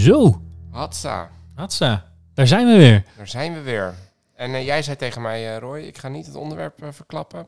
[0.00, 0.40] Zo,
[0.70, 2.04] Hatsa, Hatsa,
[2.34, 3.04] daar zijn we weer.
[3.16, 3.94] daar zijn we weer.
[4.34, 7.46] En eh, jij zei tegen mij, eh, Roy, ik ga niet het onderwerp eh, verklappen.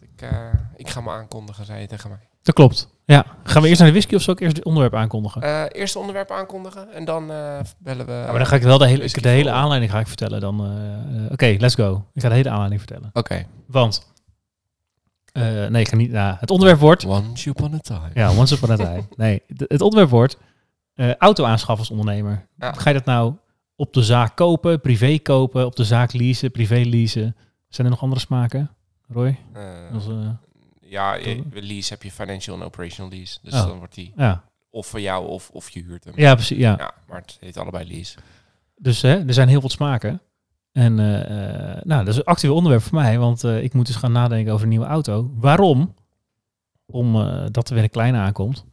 [0.00, 0.28] Ik,
[0.76, 2.18] ik ga me aankondigen, zei je tegen mij.
[2.42, 2.88] Dat klopt.
[3.04, 5.42] Ja, gaan we eerst naar de whisky of zal ik eerst het onderwerp aankondigen?
[5.72, 7.26] Eerst het onderwerp aankondigen en dan
[7.78, 8.12] bellen we...
[8.12, 10.40] Ja, maar dan ga ik wel de hele, de hele aanleiding ga ik vertellen.
[10.40, 10.60] Dan,
[11.30, 12.06] Oké, let's go.
[12.12, 13.10] Ik ga de hele aanleiding vertellen.
[13.12, 13.46] Oké.
[13.66, 14.12] Want,
[15.32, 16.10] nee, ik ga niet.
[16.10, 17.04] Nou, het onderwerp wordt.
[17.04, 18.10] Once upon a time.
[18.14, 19.04] Ja, once upon a time.
[19.16, 20.36] Nee, het onderwerp wordt
[20.94, 22.46] eh, auto aanschaffen als ondernemer.
[22.58, 22.72] Ja.
[22.72, 23.34] Ga je dat nou
[23.76, 27.36] op de zaak kopen, privé kopen, op de zaak leasen, privé leasen?
[27.68, 28.70] Zijn er nog andere smaken,
[29.08, 29.38] Roy?
[29.52, 29.62] Eh,
[29.94, 30.28] Als, eh,
[30.80, 31.16] ja,
[31.52, 33.38] lease heb je financial en operational lease.
[33.42, 33.66] Dus Oh.
[33.66, 34.44] dan wordt die ja.
[34.70, 36.12] of voor jou of, of je huurt hem.
[36.16, 36.58] ja, precies.
[36.58, 36.74] Ja.
[36.78, 38.18] Ja, maar het heet allebei lease.
[38.76, 40.20] Dus hè, er zijn heel veel smaken.
[40.72, 40.94] En
[41.84, 44.62] nou, dat is een actueel onderwerp voor mij, want ik moet dus gaan nadenken over
[44.64, 45.30] een nieuwe auto.
[45.34, 45.94] Waarom?
[46.86, 48.64] Omdat er weer een kleine aankomt.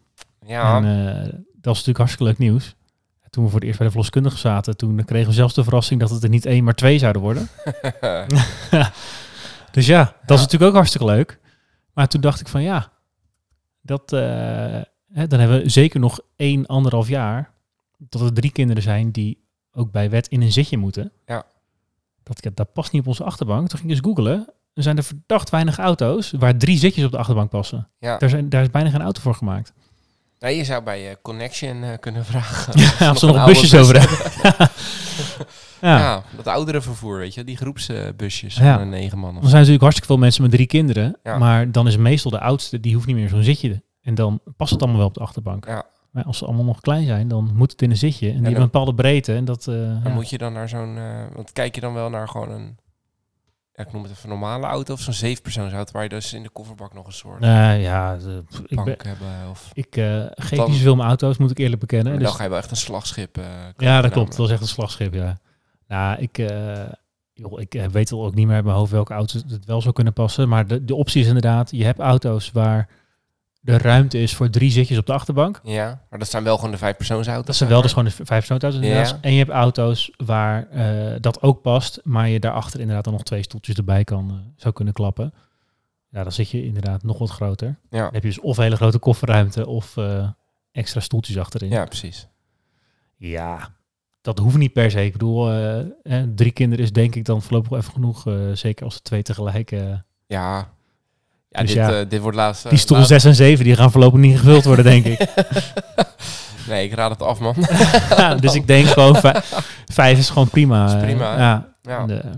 [0.45, 2.75] Ja, En dat is natuurlijk hartstikke leuk nieuws.
[3.29, 5.99] Toen we voor het eerst bij de verloskundige zaten, toen kregen we zelfs de verrassing
[5.99, 7.47] dat het er niet één, maar twee zouden worden.
[9.71, 11.39] dus ja, dat is natuurlijk ook hartstikke leuk.
[11.93, 12.91] Maar toen dacht ik van ja,
[13.81, 14.19] dat, eh,
[15.13, 17.51] hè, dan hebben we zeker nog één, anderhalf jaar
[17.97, 21.11] dat er drie kinderen zijn die ook bij wet in een zitje moeten.
[21.25, 21.45] Ja.
[22.23, 23.67] Dat, dat past niet op onze achterbank.
[23.67, 24.53] Toen ging ik eens googlen.
[24.73, 27.89] Er zijn er verdacht weinig auto's waar drie zitjes op de achterbank passen.
[27.99, 28.17] ja.
[28.17, 29.73] Daar, zijn, daar is bijna geen auto voor gemaakt.
[30.42, 32.73] Nou, je zou bij eh, Connection eh, kunnen vragen.
[33.00, 34.70] Ja, als ze nog busjes bus over hebben.
[35.81, 35.97] Ja.
[36.00, 36.23] ja.
[36.36, 37.44] dat oudere vervoer, weet je.
[37.44, 38.78] Die groepsbusjes Ja.
[38.78, 39.30] van negen man.
[39.30, 41.18] Er Of zijn natuurlijk hartstikke veel mensen met drie kinderen.
[41.24, 41.38] Ja.
[41.38, 43.81] Maar dan is meestal de oudste, die hoeft niet meer zo'n zitje.
[44.01, 45.66] En dan past het allemaal wel op de achterbank.
[45.66, 45.84] Ja.
[46.12, 48.25] Maar als ze allemaal nog klein zijn, dan moet het in een zitje.
[48.28, 49.34] En die hebben dan- een bepaalde breedte.
[49.35, 50.97] En dat, eh, Dan moet je dan naar zo'n...
[51.35, 52.78] want kijk je dan wel naar gewoon een...
[53.73, 55.91] Ja, ik noem het even een normale auto of zo'n zevenpersoonsauto...
[55.91, 59.49] waar je dus in de kofferbak nog een soort Eh, ja, de- ik, ben, hebben.
[59.49, 62.13] Of, ik eh, geef Dan- niet zoveel mijn auto's, moet ik eerlijk bekennen.
[62.13, 63.45] Dus- dan ga je wel echt een slagschip eh,
[63.77, 64.27] ja, dat klopt.
[64.29, 65.37] Dat was echt een slagschip, ja.
[65.87, 66.83] Nou, ik, eh,
[67.33, 69.93] joh, ik weet wel ook niet meer uit mijn hoofd welke auto's het wel zou
[69.93, 70.49] kunnen passen.
[70.49, 72.89] Maar de, de optie is inderdaad, je hebt auto's waar
[73.63, 75.59] de ruimte is voor drie zitjes op de achterbank.
[75.63, 77.45] Ja, maar dat zijn wel gewoon de vijfpersoonsauto's.
[77.45, 79.17] Dat zijn wel dus gewoon de vijf auto's Ja.
[79.22, 83.23] En je hebt auto's waar eh, dat ook past, maar je daarachter inderdaad dan nog
[83.23, 85.33] twee stoeltjes erbij kan, eh, zou kunnen klappen.
[86.09, 87.67] Ja, dan zit je inderdaad nog wat groter.
[87.89, 88.03] Ja.
[88.03, 90.29] Dan heb je dus of hele grote kofferruimte of eh,
[90.71, 91.69] extra stoeltjes achterin.
[91.69, 92.27] ja, precies.
[93.17, 93.75] Ja,
[94.21, 95.05] dat hoeft niet per se.
[95.05, 98.23] Ik bedoel, eh, drie kinderen is denk ik dan voorlopig even genoeg.
[98.53, 99.75] zeker als ze twee tegelijk...
[100.27, 100.73] Ja,
[101.51, 102.69] ja, Dus dit, ja, eh, dit wordt laatst...
[102.69, 105.19] die stoel 6 en 7 die gaan voorlopig niet gevuld worden, denk ik.
[106.69, 107.56] nee, ik raad het af, man.
[108.17, 109.41] Ja, dus ik denk gewoon vij-
[109.85, 110.85] vijf is gewoon prima.
[110.85, 111.73] Is eh, prima, ja.
[111.81, 112.07] ja.
[112.07, 112.31] Eh,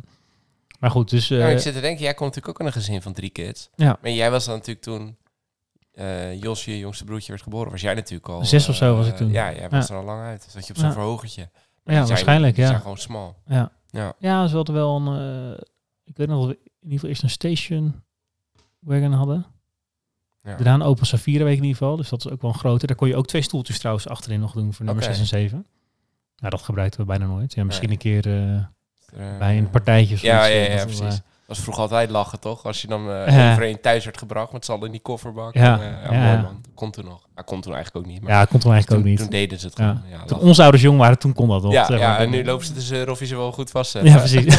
[0.80, 1.30] maar goed, dus...
[1.30, 3.30] eh, Ja, ik zit te denken, jij komt natuurlijk ook in een gezin van drie
[3.30, 3.70] kids.
[3.76, 3.98] Ja.
[4.02, 5.18] Maar jij was dan natuurlijk toen
[5.94, 7.72] eh Jos, je jongste broertje, werd geboren.
[7.72, 8.46] Was jij natuurlijk al...
[8.46, 9.32] Zes of zo eh, was ik toen.
[9.32, 9.94] Ja, jij was Ja.
[9.94, 10.44] er al lang uit.
[10.44, 10.94] Dus dat je op zo'n Ja.
[10.94, 11.42] verhogertje.
[11.52, 12.70] Maar ja, die zijn- waarschijnlijk, die ja.
[12.70, 13.36] zijn gewoon smal.
[13.48, 13.72] ja.
[13.90, 14.14] Ja.
[14.20, 15.52] Ja, ze hadden wel een...
[15.54, 15.62] eh,
[16.04, 18.02] ik weet nog in ieder geval eerst een station
[18.86, 19.46] wagon hadden.
[20.44, 20.56] Ja.
[20.56, 21.96] Daarna een Opel Safira weet ik in ieder geval.
[21.96, 22.88] Dus dat is ook wel een grote.
[22.88, 25.14] Daar kon je ook twee stoeltjes trouwens achterin nog doen voor nummer Oké.
[25.14, 25.66] 6 en 7.
[26.38, 27.54] Nou, dat gebruikten we bijna nooit.
[27.54, 27.98] Ja, misschien Nee.
[27.98, 30.16] een keer eh, Eh, bij een partijtje.
[30.16, 31.22] of Ja, zoiets, ja, eh, ja, we, precies.
[31.46, 32.66] was vroeger altijd lachen, toch?
[32.66, 33.54] Als je dan Ja.
[33.54, 35.54] voor één thuis werd gebracht met z'n allen in die kofferbak.
[35.54, 36.42] Ja, En, ja.
[36.42, 36.64] man.
[36.74, 37.28] Kon toen nog.
[37.36, 38.22] Hij kon toen eigenlijk ook niet.
[38.22, 39.30] Maar ja, kon toen eigenlijk toen, ook niet.
[39.30, 39.94] toen deden ze het Ja.
[39.96, 40.10] gewoon.
[40.20, 41.72] Ja, Toen onze ouders jong waren, toen kon dat nog.
[41.74, 42.20] ja, ja, maar.
[42.20, 43.94] en nu lopen ze tussen Roffie ze wel goed vast.
[43.94, 44.56] Ja, precies.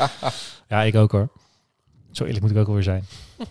[0.68, 1.28] ja, ik ook hoor.
[2.12, 3.04] Zo eerlijk moet ik ook alweer zijn.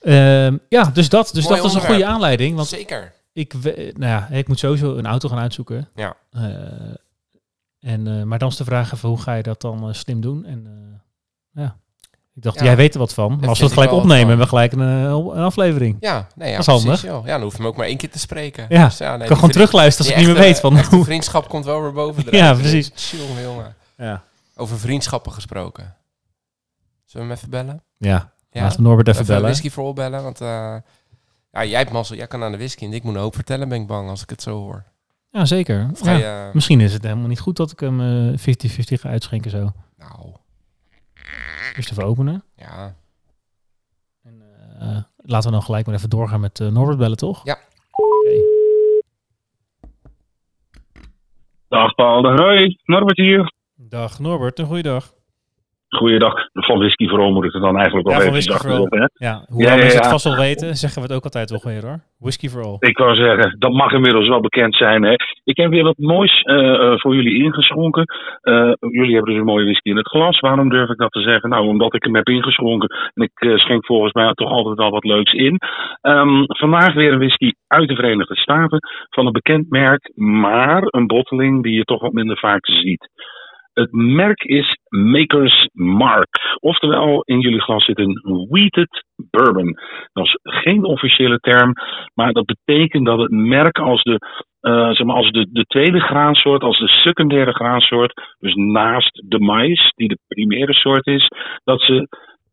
[0.00, 2.56] Ehm, ja, dus dat, dus Mooi dat was een goede aanleiding.
[2.56, 3.12] Want Zeker.
[3.32, 5.88] ik, nou ja, ik moet sowieso een auto gaan uitzoeken.
[5.94, 6.16] Ja.
[6.30, 6.42] Eh,
[7.80, 10.20] en, eh, maar dan is de vraag even, hoe ga je dat dan eh, slim
[10.20, 10.44] doen?
[10.44, 10.66] En
[11.52, 11.76] ja,
[12.34, 12.64] ik dacht, Ja.
[12.64, 13.36] jij weet er wat van.
[13.40, 15.96] Maar als we het gelijk opnemen, hebben we gelijk een, een aflevering.
[16.00, 17.00] Ja, nee, ja, Dat is handig.
[17.00, 17.24] precies.
[17.24, 18.66] Ja, dan hoef je hem ook maar één keer te spreken.
[18.68, 21.04] Ja, Dus ja nee, ik kan gewoon terugluisteren als ik niet meer weet van hoe...
[21.04, 22.58] vriendschap komt wel weer boven Ja, eruit.
[22.58, 23.10] precies.
[23.10, 23.74] Jongen, jongen.
[23.96, 24.22] Ja,
[24.56, 25.96] Over vriendschappen gesproken.
[27.04, 27.82] Zullen we hem even bellen?
[27.96, 28.32] ja.
[28.50, 28.62] Ja?
[28.62, 29.50] laten we Norbert even, Even bellen.
[29.50, 30.76] whisky voor opbellen, want eh,
[31.52, 32.16] ja, jij hebt mazzel.
[32.16, 34.22] Jij kan aan de whisky en ik moet een hoop vertellen, ben ik bang, als
[34.22, 34.84] ik het zo hoor.
[35.30, 35.88] Ja, zeker.
[35.92, 36.16] Of ga Ja.
[36.18, 36.46] je...
[36.48, 38.42] eh, Misschien is het helemaal niet goed dat ik hem eh, 50-50
[39.00, 39.72] ga uitschenken zo.
[39.96, 40.34] nou,
[41.76, 42.44] Eerst even openen.
[42.56, 42.96] ja.
[44.22, 44.42] En,
[44.80, 47.44] eh, laten we dan gelijk maar even doorgaan met eh, Norbert bellen, toch?
[47.44, 47.58] Ja.
[47.92, 48.58] Oké.
[51.68, 53.52] Dag Paul, dag Roy, Norbert hier.
[53.74, 55.14] Dag Norbert, een goede dag.
[55.90, 56.34] Goeiedag.
[56.52, 59.06] Van whisky vooral moet ik er dan eigenlijk wel Ja, even whisky zacht op, hè?
[59.26, 61.86] Ja, hoe Ja, mensen het vast wel weten, zeggen we het ook altijd wel weer
[61.86, 62.00] hoor.
[62.18, 62.76] Whisky for all.
[62.78, 65.02] Ik wou zeggen, dat mag inmiddels wel bekend zijn.
[65.02, 65.14] Hè?
[65.44, 68.04] Ik heb weer wat moois eh, eh, voor jullie ingeschonken.
[68.40, 70.40] Eh, jullie hebben dus een mooie whisky in het glas.
[70.40, 71.50] Waarom durf ik dat te zeggen?
[71.50, 72.88] Nou, omdat ik hem heb ingeschonken.
[73.14, 75.58] En ik schenk volgens mij toch altijd wel wat leuks in.
[76.00, 78.78] Ehm, vandaag weer een whisky uit de Verenigde Staten.
[79.10, 83.08] Van een bekend merk, maar een botteling die je toch wat minder vaak ziet.
[83.72, 86.56] Het merk is Maker's Mark.
[86.60, 89.78] Oftewel, in jullie glas zit een wheated bourbon.
[90.12, 91.72] Dat is geen officiële term,
[92.14, 94.18] maar dat betekent dat het merk als de,
[94.60, 99.38] eh, zeg maar als de, de tweede graansoort, als de secundaire graansoort, dus naast de
[99.38, 101.28] mais, die de primaire soort is,
[101.64, 102.08] dat ze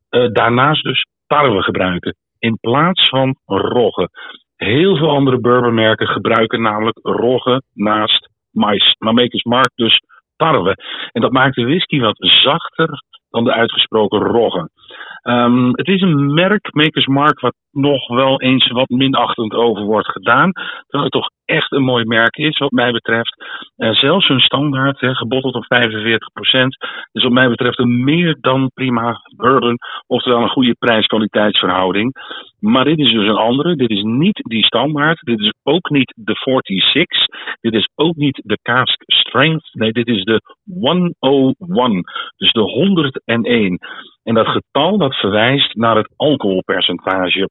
[0.10, 2.16] eh, daarnaast dus tarwe gebruiken.
[2.40, 4.10] In plaats van rogge.
[4.56, 8.96] Heel veel andere bourbonmerken gebruiken namelijk rogge naast mais.
[9.00, 10.00] Maar Maker's Mark dus
[10.38, 10.76] tarwe.
[11.12, 14.70] En dat maakt de whisky wat zachter dan de uitgesproken rogge.
[15.22, 20.08] Ehm, het is een merk, Maker's Mark, wat nog wel eens wat minachtend over wordt
[20.08, 20.52] gedaan.
[20.52, 23.46] Terwijl het toch echt een mooi merk is, wat mij betreft.
[23.76, 26.78] Eh, zelfs hun standaard, hè, gebotteld op 45%,
[27.12, 29.78] is wat mij betreft een meer dan prima bourbon.
[30.08, 32.14] Oftewel een goede prijs-kwaliteitsverhouding.
[32.60, 33.76] Maar dit is dus een andere.
[33.76, 35.20] Dit is niet die standaard.
[35.22, 37.26] Dit is ook niet de 46.
[37.62, 39.70] Dit is ook niet de cask strength.
[39.74, 42.04] Nee, dit is de 101.
[42.38, 43.80] Dus de 101.
[44.24, 47.50] En dat getal dat verwijst naar het alcoholpercentage.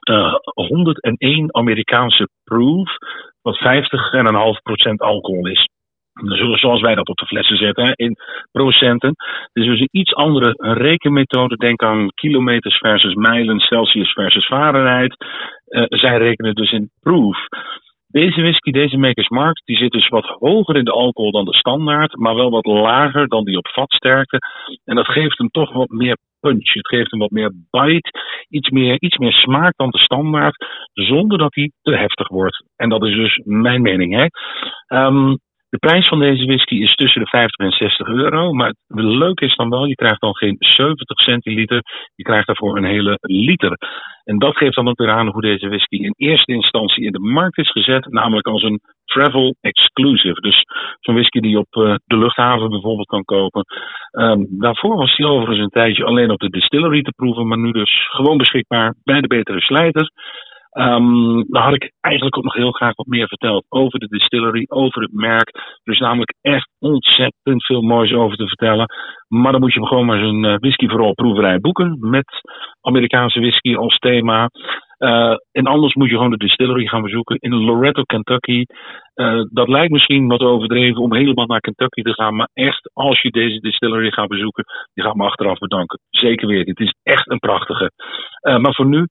[0.00, 2.96] Eh, 101 Amerikaanse proof,
[3.42, 5.68] wat 50,5% alcohol is.
[6.22, 8.16] Dus Zoals wij dat op de flessen zetten in
[8.52, 9.08] procenten.
[9.16, 11.56] Het is dus een iets andere rekenmethode.
[11.56, 15.16] Denk aan kilometers versus mijlen, Celsius versus Fahrenheit.
[15.64, 17.38] Eh, zij rekenen dus in proof.
[18.22, 21.54] Deze whisky, deze Maker's Mark, die zit dus wat hoger in de alcohol dan de
[21.54, 24.38] standaard, maar wel wat lager dan die op vatsterkte.
[24.84, 26.72] En dat geeft hem toch wat meer punch.
[26.72, 28.10] Het geeft hem wat meer bite,
[28.48, 32.64] iets meer, iets meer smaak dan de standaard, zonder dat hij te heftig wordt.
[32.76, 34.14] En dat is dus mijn mening.
[34.14, 34.26] Hè?
[34.86, 35.34] Ehm,
[35.68, 38.52] de prijs van deze whisky is tussen de 50 en 60 euro.
[38.52, 41.82] Maar het leuke is dan wel, je krijgt dan geen 70 centiliter.
[42.14, 43.76] Je krijgt daarvoor een hele liter.
[44.24, 47.18] En dat geeft dan ook weer aan hoe deze whisky in eerste instantie in de
[47.18, 48.06] markt is gezet.
[48.10, 50.40] Namelijk als een travel exclusive.
[50.40, 50.62] Dus
[51.00, 53.64] zo'n whisky die je op eh, de luchthaven bijvoorbeeld kan kopen.
[54.10, 57.46] Ehm, daarvoor was die overigens een tijdje alleen op de distillery te proeven.
[57.46, 60.10] Maar nu dus gewoon beschikbaar bij de betere slijter.
[60.78, 64.64] Um, dan had ik eigenlijk ook nog heel graag wat meer verteld over de distillery,
[64.68, 65.48] over het merk.
[65.84, 68.86] Er is namelijk echt ontzettend veel moois over te vertellen.
[69.28, 72.26] Maar dan moet je gewoon maar zo'n uh, whisky vooral proeverij boeken met
[72.80, 74.48] Amerikaanse whisky als thema.
[74.98, 78.64] Uh, en anders moet je gewoon de distillery gaan bezoeken in Loretto, Kentucky.
[79.14, 82.36] Uh, dat lijkt misschien wat overdreven om helemaal naar Kentucky te gaan.
[82.36, 84.64] Maar echt, als je deze distillery gaat bezoeken,
[84.94, 85.98] die gaat me achteraf bedanken.
[86.10, 86.64] Zeker weer.
[86.64, 87.90] Het is echt een prachtige.
[88.40, 89.06] maar voor nu,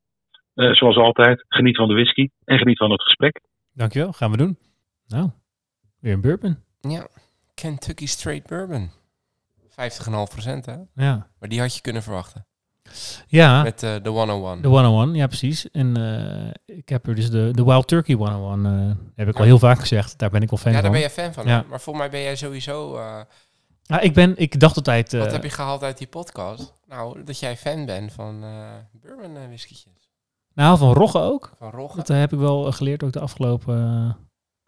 [0.55, 3.41] uh, zoals altijd, geniet van de whisky en geniet van het gesprek.
[3.73, 4.57] Dankjewel, gaan we doen.
[5.07, 5.29] Nou,
[5.99, 6.57] weer een bourbon.
[6.81, 7.07] Ja,
[7.53, 8.91] Kentucky Straight Bourbon.
[9.69, 9.75] 50,5%
[10.65, 10.75] hè?
[10.95, 11.27] Ja.
[11.39, 12.45] Maar die had je kunnen verwachten.
[13.27, 13.63] Ja.
[13.63, 14.61] Met uh, de 101.
[14.61, 15.71] De 101, ja precies.
[15.71, 19.39] En uh, ik heb er dus de, de Wild Turkey 101, uh, heb ik ja.
[19.39, 20.19] al heel vaak gezegd.
[20.19, 20.81] Daar ben ik wel fan van.
[20.81, 21.47] Ja, daar ben je fan van.
[21.47, 21.65] Ja.
[21.69, 22.97] Maar volgens mij ben jij sowieso...
[22.97, 23.21] uh,
[23.81, 25.11] ja, ik, ben, ik dacht altijd...
[25.11, 26.73] Wat heb je gehaald uit die podcast?
[26.87, 28.49] Nou, dat jij fan bent van uh,
[28.91, 30.04] bourbon whiskietjes.
[30.55, 31.53] Nou, van Rogge ook.
[31.57, 31.97] Van Rogge.
[31.97, 33.75] Dat uh, heb ik wel geleerd ook de afgelopen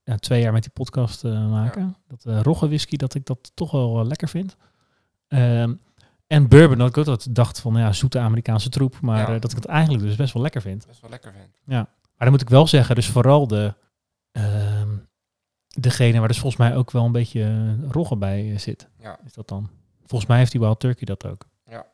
[0.03, 1.82] ja, twee jaar met die podcast uh, maken.
[1.82, 1.94] Ja.
[2.08, 4.56] Dat uh, Rogge whisky, dat ik dat toch wel lekker vind.
[5.27, 5.82] Um,
[6.27, 9.01] en bourbon, dat ik ook dat dacht van ja, zoete Amerikaanse troep.
[9.01, 9.39] Maar ja.
[9.39, 10.88] dat ik het eigenlijk dus best wel lekker vind.
[10.88, 11.62] Best wel lekker vind.
[11.65, 11.77] Ja.
[11.77, 13.74] Maar dan moet ik wel zeggen, dus vooral de...
[14.32, 15.08] Um,
[15.67, 18.89] degene waar dus volgens mij ook wel een beetje Rogge bij zit.
[19.00, 19.20] Ja.
[19.25, 19.70] Is dat dan?
[20.06, 21.46] Volgens mij heeft die Wild Turkey dat ook.
[21.65, 21.86] Ja.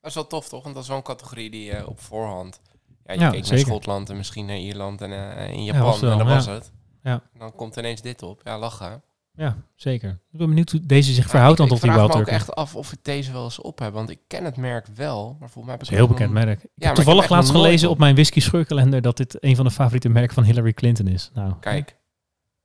[0.00, 0.62] Dat is wel tof toch?
[0.62, 2.60] Want dat is wel een categorie die je op voorhand...
[3.04, 3.50] Ja, je Ja, keek zeker.
[3.56, 6.46] naar Schotland en misschien naar Ierland en uh, in Ja, Japan wel, en dat was
[6.46, 6.72] het.
[7.02, 7.22] Ja.
[7.38, 8.40] Dan komt ineens dit op.
[8.44, 9.02] Ja, lachen.
[9.34, 10.10] Ja, zeker.
[10.32, 12.20] Ik ben benieuwd hoe deze zich verhoudt ik, dan ik tot die vraag Wild me
[12.20, 13.92] ook echt af of ik deze wel eens op heb.
[13.92, 16.16] Want ik ken het merk wel, maar volgens mij heb ik is een heel het
[16.16, 16.62] bekend merk.
[16.62, 19.56] Ik heb ik toevallig heb laatst gelezen op- op mijn whisky scheurkalender dat dit een
[19.56, 21.30] van de favoriete merken van Hillary Clinton is.
[21.34, 21.96] Nou, Kijk.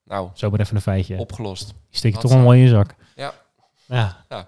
[0.03, 1.17] Nou, zo maar even een feitje.
[1.17, 1.67] opgelost.
[1.67, 2.95] Die steek je toch allemaal in je zak.
[3.15, 3.33] Ja.
[3.87, 4.23] Ja.
[4.29, 4.47] Ja.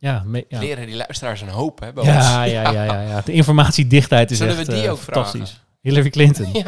[0.00, 0.58] Ja, me- ja.
[0.58, 2.24] Leren die luisteraars een hoop, hè, bij Ja, ons.
[2.26, 3.20] ja, ja, ja, ja.
[3.24, 5.24] De informatiedichtheid is Zullen we echt die eh, ook vragen?
[5.30, 5.60] fantastisch.
[5.80, 6.52] Hillary Clinton.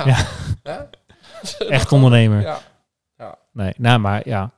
[0.63, 0.89] Ja.
[1.69, 2.41] Echt ondernemer.
[2.41, 2.61] Ja.
[3.53, 4.51] Nee, nou, maar ja.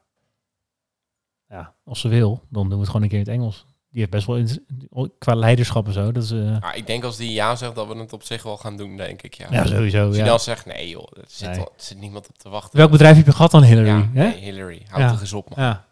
[1.49, 3.65] Ja, als ze wil, dan doen we het gewoon een keer in het Engels.
[3.91, 6.13] Die heeft best wel in, qua leiderschap en zo.
[6.13, 8.57] Dat is, Maar ik denk als die ja zegt, dat we het op zich wel
[8.57, 9.35] gaan doen, denk ik.
[9.35, 10.07] Ja, ja, sowieso.
[10.07, 11.59] Als je dan zegt, nee joh, er zit, Nee.
[11.59, 12.79] al- er zit niemand op te wachten.
[12.79, 13.89] Welk bedrijf heb je gehad dan, Hillary?
[13.89, 14.83] Ja, nee, Hillary.
[14.89, 15.65] Houd toch eens op, man.
[15.65, 15.85] Ja.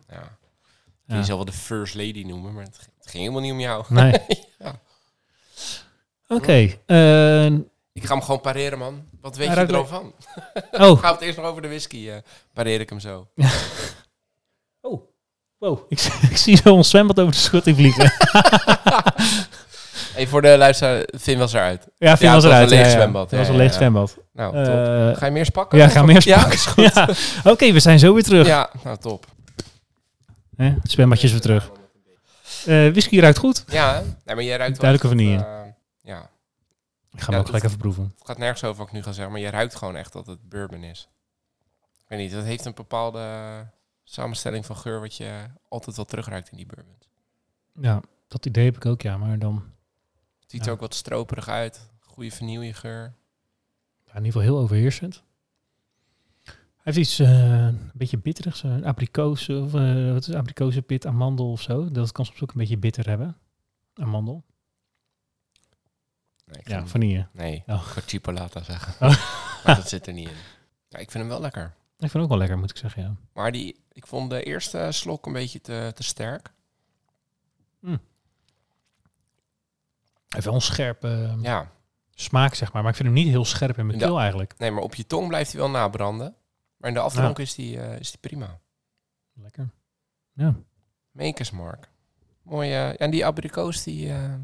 [1.13, 1.19] Ja.
[1.19, 1.25] Ja.
[1.25, 3.61] Je zal wel de first lady noemen, maar het, ging- het ging helemaal niet om
[3.61, 3.85] jou.
[3.89, 4.13] Nee.
[4.59, 4.75] Ja.
[6.29, 6.53] Oké.
[6.87, 7.45] eh,
[7.93, 9.05] Ik ga hem gewoon pareren, man.
[9.21, 10.13] Wat weet je er al van?
[10.73, 10.81] oh.
[10.81, 12.09] Gaan we het eerst nog over de whisky?
[12.09, 12.17] eh
[12.53, 13.27] pareer ik hem zo.
[14.81, 15.01] oh.
[15.59, 15.79] Wow.
[15.89, 16.01] Ik,
[16.31, 18.13] ik zie zo'n zwembad over de schutting vliegen.
[20.15, 21.87] Hey, voor de luisteraar, Finn was eruit.
[21.99, 22.71] ja, Finn Ja, was het was eruit.
[22.71, 22.99] een leeg ja, ja.
[22.99, 23.31] zwembad.
[23.31, 23.77] Het was Ja, een ja, leeg ja.
[23.79, 24.17] zwembad.
[24.33, 24.65] Nou, Eh,
[25.09, 25.17] top.
[25.17, 25.79] Ga je meer spakken?
[25.79, 26.53] ja, ga meer Ja, spakken.
[26.59, 26.95] is goed.
[26.95, 27.09] Ja.
[27.53, 28.47] Oké, we zijn zo weer terug.
[28.47, 29.27] Ja, nou top.
[30.57, 30.75] Hè?
[30.97, 31.71] Weer terug.
[32.67, 33.65] Eh, whisky ruikt goed.
[33.67, 34.01] Ja, hè?
[34.03, 35.65] nee, maar jij ruikt wel Duidelijke echt dat, vanille.
[35.67, 36.31] eh, ja,
[37.13, 38.13] Ik ga hem Ja, ook dat- gelijk even proeven.
[38.19, 40.27] het gaat nergens over wat ik nu ga zeggen, maar je ruikt gewoon echt dat
[40.27, 41.09] het bourbon is.
[42.03, 43.67] Ik weet niet, het heeft een bepaalde
[44.05, 47.09] samenstelling van geur wat je altijd wel terugruikt in die bourbons.
[47.81, 49.17] Ja, dat idee heb ik ook, ja.
[49.17, 49.55] Maar dan
[50.41, 50.67] Het ziet Ja.
[50.67, 51.91] er ook wat stroperig uit.
[52.01, 53.01] Goede vanillegeur.
[54.05, 55.23] ja, in ieder geval heel overheersend.
[56.83, 58.63] Hij heeft iets eh, een beetje bitterigs.
[58.63, 61.91] Uh, abrikozen, of eh, wat is abrikozenpit, amandel of zo.
[61.91, 63.37] Dat kan soms ook een beetje bitter hebben.
[63.95, 64.45] Amandel.
[66.47, 67.29] Nee, Ja, vanille.
[67.33, 67.83] nee Oh.
[68.07, 68.93] chipolata zeggen.
[69.09, 69.17] Oh.
[69.65, 70.35] maar dat zit er niet in.
[70.89, 71.65] Ja, ik vind hem wel lekker.
[71.99, 73.15] Ik vind het ook wel lekker, moet ik zeggen, ja.
[73.33, 76.53] Maar die, ik vond de eerste slok een beetje te, te sterk.
[77.81, 77.99] Hij
[80.29, 81.71] heeft wel een scherpe eh, Ja,
[82.15, 82.83] smaak, zeg maar.
[82.83, 84.55] Maar ik vind hem niet heel scherp in mijn keel eigenlijk.
[84.59, 86.35] nee, maar op je tong blijft hij wel nabranden.
[86.83, 88.59] Maar in de afdronk is, die, eh, is die prima.
[89.33, 89.71] Lekker.
[90.33, 90.55] Ja.
[91.11, 91.89] Makersmark.
[92.43, 92.69] Mooi.
[92.69, 94.35] eh, ja, en die abrikoos, die, eh,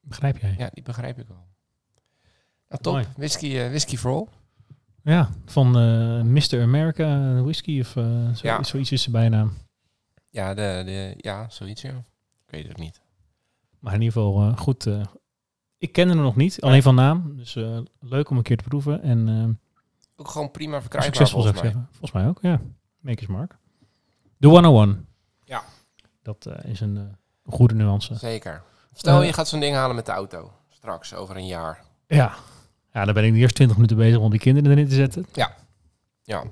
[0.00, 0.54] Begrijp jij?
[0.58, 1.46] ja, die begrijp ik wel.
[2.68, 2.92] Nou, top.
[2.92, 3.06] Mooi.
[3.16, 4.26] Whisky, eh, whisky for all.
[5.02, 6.62] Ja, van eh Mr.
[6.62, 8.62] America eh, Whisky of eh, zo, Ja.
[8.62, 9.52] zoiets is de bijnaam.
[10.30, 11.90] Ja, de, de, ja, zoiets, ja.
[12.46, 13.00] Ik weet het niet.
[13.78, 14.86] Maar in ieder geval eh, goed.
[14.86, 15.02] eh,
[15.78, 17.36] ik kende hem nog niet, alleen van naam.
[17.36, 19.02] Dus eh, leuk om een keer te proeven.
[19.02, 19.48] En eh,
[20.20, 21.70] Ook gewoon prima verkrijgbaar, succesvol volgens mij.
[21.72, 21.88] zeggen.
[21.90, 22.60] Volgens mij ook, ja.
[22.98, 23.56] Makers Mark.
[24.36, 25.06] De 101.
[25.44, 25.62] Ja.
[26.22, 28.14] Dat eh, is een eh, goede nuance.
[28.14, 28.62] Zeker.
[28.92, 30.52] Stel, Eh, je gaat zo'n ding halen met de auto.
[30.68, 31.84] Straks, over een jaar.
[32.06, 32.34] Ja.
[32.92, 35.26] Ja, dan ben ik de eerste 20 minuten bezig om die kinderen erin te zetten.
[35.32, 35.54] Ja.
[36.22, 36.44] Ja,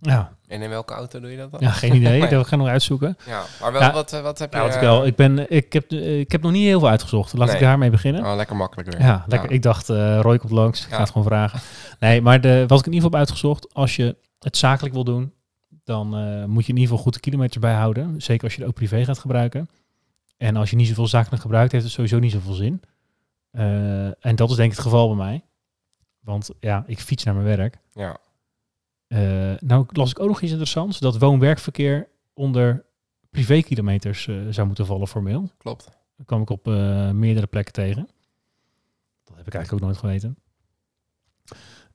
[0.00, 1.60] En in welke auto doe je dat dan?
[1.60, 2.20] ja geen idee.
[2.20, 2.30] Nee.
[2.30, 3.16] Dat gaan we nog uitzoeken.
[3.26, 3.92] Ja, maar wel, Ja.
[3.92, 4.56] wat, eh, wat heb je...
[4.56, 6.78] Nou, wat ik, eh, wel, ik, ben, ik, heb, eh, ik heb nog niet heel
[6.78, 7.32] veel uitgezocht.
[7.32, 7.62] Laat ik Nee.
[7.62, 8.24] daarmee beginnen.
[8.26, 9.00] Oh, lekker makkelijk weer.
[9.00, 9.50] Ja, lekker.
[9.50, 10.80] Ik dacht, eh Roy komt langs.
[10.84, 10.94] Ik Ja.
[10.94, 11.60] ga het gewoon vragen.
[11.98, 15.04] Nee, maar de, wat ik in ieder geval heb uitgezocht, als je het zakelijk wil
[15.04, 15.32] doen,
[15.84, 18.20] dan eh, moet je in ieder geval goed de kilometers bijhouden.
[18.22, 19.68] Zeker als je het ook privé gaat gebruiken.
[20.36, 22.80] En als je niet zoveel zakelijk gebruikt, heeft het sowieso niet zoveel zin.
[23.50, 25.42] Eh, en dat is denk ik het geval bij mij.
[26.20, 27.78] Want ja, ik fiets naar mijn werk.
[27.92, 28.16] Ja.
[29.08, 29.18] Eh,
[29.58, 32.84] nou las ik ook nog iets interessants, dat woon-werkverkeer onder
[33.30, 35.50] privékilometers eh zou moeten vallen formeel.
[35.58, 35.84] Klopt.
[36.16, 38.08] Dat kwam ik op eh, meerdere plekken tegen.
[39.24, 40.38] Dat heb ik eigenlijk ook nooit geweten.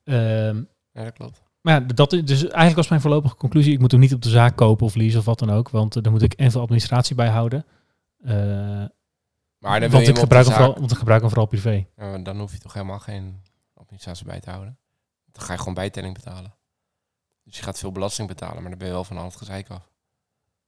[0.03, 1.41] Ehm, Ja, dat klopt.
[1.61, 4.21] maar ja, dat is, dus eigenlijk was mijn voorlopige conclusie, ik moet hem niet op
[4.21, 6.51] de zaak kopen of leasen of wat dan ook, want uh, daar moet ik en
[6.51, 7.65] veel administratie bij houden.
[8.25, 8.29] Uh,
[9.59, 11.85] Maar dan want ik gebruik hem zaak- vooral, want ik gebruik hem vooral privé.
[11.97, 13.41] Ja, dan hoef je toch helemaal geen
[13.73, 14.77] administratie bij te houden.
[15.31, 16.53] Dan ga je gewoon bijtelling betalen.
[17.43, 19.69] Dus je gaat veel belasting betalen, maar dan ben je wel van al het gezeik
[19.69, 19.91] af.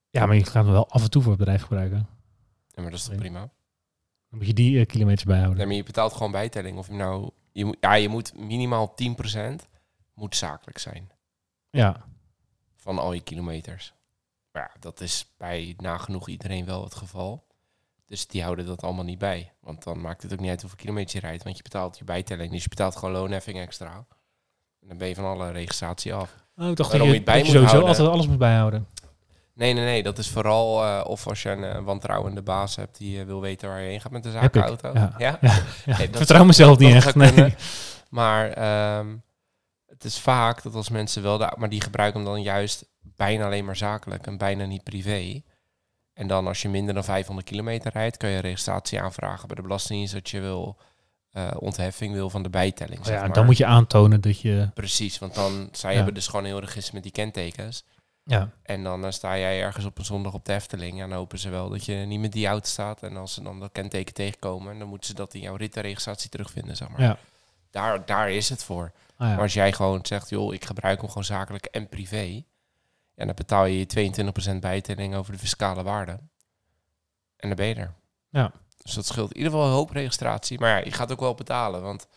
[0.10, 2.08] Ja, maar je gaat hem wel af en toe voor het bedrijf gebruiken.
[2.68, 3.40] Ja, maar dat is toch prima?
[4.30, 5.58] Dan moet je die eh, kilometers bijhouden.
[5.58, 6.78] Nee, maar je betaalt gewoon bijtelling.
[6.78, 7.30] Of je nou...
[7.52, 8.96] Je moet, ja, je moet minimaal
[9.62, 9.66] 10%
[10.14, 11.12] moet zakelijk zijn
[11.70, 12.06] Ja,
[12.76, 13.94] van al je kilometers.
[14.52, 17.48] Maar ja, dat is bij nagenoeg iedereen wel het geval.
[18.06, 19.54] Dus die houden dat allemaal niet bij.
[19.60, 21.44] Want dan maakt het ook niet uit hoeveel kilometers je rijdt.
[21.44, 22.52] Want je betaalt je bijtelling.
[22.52, 24.06] Dus je betaalt gewoon loonheffing extra.
[24.82, 26.45] En dan ben je van alle registratie af.
[26.58, 27.88] Oh, ik dacht dat je, bij dat je moet sowieso houden.
[27.88, 28.88] altijd alles moet bijhouden.
[29.54, 30.04] Nee, nee, nee.
[30.04, 33.42] Dat is vooral eh, of als je een eh, wantrouwende baas hebt die eh, wil
[33.42, 34.92] weten waar je heen gaat met de zakenauto.
[34.94, 35.16] ja.
[35.18, 35.38] Ja?
[35.42, 35.54] Ja,
[35.86, 35.98] ja.
[35.98, 37.16] Nee, ik dat vertrouw zou- mezelf niet echt.
[37.16, 37.56] Nee.
[38.10, 39.16] Maar ehm,
[39.88, 41.38] het is vaak dat als mensen wel...
[41.38, 45.42] De, maar die gebruiken hem dan juist bijna alleen maar zakelijk en bijna niet privé.
[46.14, 48.18] En dan als je minder dan 500 kilometer rijdt...
[48.18, 50.14] kan je registratie aanvragen bij de Belastingdienst...
[50.14, 50.78] dat je wil
[51.36, 53.00] eh, ontheffing wil van de bijtelling.
[53.00, 53.34] Oh zeg ja, maar.
[53.34, 54.70] dan moet je aantonen dat je...
[54.74, 55.70] Precies, want dan...
[55.72, 55.96] Zij Ja.
[55.96, 57.84] hebben dus gewoon een heel register met die kentekens...
[58.24, 61.02] Ja, En dan eh, sta jij ergens op een zondag op de Efteling.
[61.02, 63.04] En hopen ze wel dat je niet met die auto staat.
[63.04, 66.76] En als ze dan dat kenteken tegenkomen, dan moeten ze dat in jouw rittenregistratie terugvinden,
[66.78, 67.02] zeg maar.
[67.02, 67.18] ja.
[67.72, 68.92] Daar, daar is het voor.
[69.18, 69.34] Ah, ja.
[69.34, 72.44] Maar als jij gewoon zegt, joh, ik gebruik hem gewoon zakelijk en privé.
[73.16, 74.14] En dan betaal je je
[74.56, 76.12] 22% bijtelling over de fiscale waarde.
[77.38, 77.94] En dan ben je er.
[78.30, 78.52] Ja.
[78.86, 80.60] Dus dat scheelt in ieder geval een hoop registratie.
[80.60, 81.82] Maar ja, je gaat ook wel betalen.
[81.82, 82.08] Want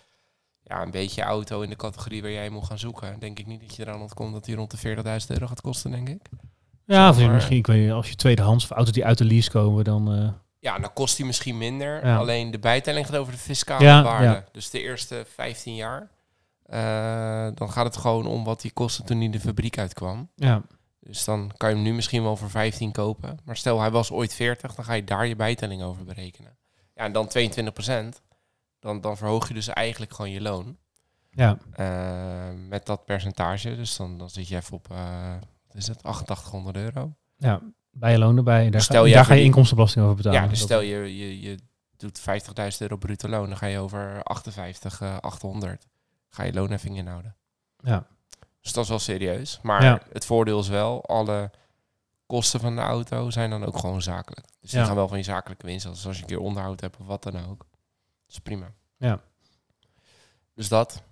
[0.62, 3.18] ja, een beetje auto in de categorie waar jij moet gaan zoeken.
[3.18, 5.90] Denk ik niet dat je eraan ontkomt dat die rond de 40.000 euro gaat kosten,
[5.90, 6.20] denk ik.
[6.84, 9.50] Ja, of misschien, ik weet niet, als je tweedehands of auto's die uit de lease
[9.50, 10.12] komen, dan...
[10.14, 12.06] eh, Ja, dan kost die misschien minder.
[12.06, 12.16] Ja.
[12.16, 14.24] Alleen de bijtelling gaat over de fiscale Ja, waarde.
[14.24, 14.44] ja.
[14.52, 16.10] Dus de eerste 15 jaar.
[16.64, 20.28] eh, dan gaat het gewoon om wat die kostte toen hij de fabriek uitkwam.
[20.34, 20.62] ja,
[21.00, 23.38] Dus dan kan je hem nu misschien wel voor 15 kopen.
[23.44, 26.56] Maar stel hij was ooit 40, dan ga je daar je bijtelling over berekenen.
[26.98, 28.22] Ja, en dan 22%
[28.78, 30.76] Dan, dan verhoog je dus eigenlijk gewoon je loon.
[31.30, 33.76] ja, eh, met dat percentage.
[33.76, 35.34] Dus dan, dan zit je even op, eh,
[35.66, 37.14] wat is het, 8800 euro.
[37.36, 37.60] ja.
[37.90, 38.70] Bij je loon erbij.
[38.70, 40.40] Daar, Stel ga, jij daar ga je inkomstenbelasting over betalen.
[40.42, 41.58] ja, dus stel je, je, je
[41.96, 42.24] doet 50.000
[42.78, 45.86] euro bruto loon, dan ga je over 58, eh 800.
[46.28, 47.36] Ga je loonheffing inhouden.
[47.82, 48.06] Ja.
[48.60, 49.58] Dus dat is wel serieus.
[49.62, 50.00] Maar Ja.
[50.12, 51.50] het voordeel is wel, alle
[52.28, 54.46] kosten van de auto zijn dan ook gewoon zakelijk.
[54.60, 54.86] Dus die Ja.
[54.86, 55.86] gaan wel van je zakelijke winst.
[55.86, 57.58] Dus als je een keer onderhoud hebt of wat dan ook.
[57.58, 58.72] Dat is prima.
[58.96, 59.20] Ja.
[60.54, 61.02] Dus dat